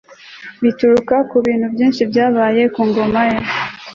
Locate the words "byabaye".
2.11-2.63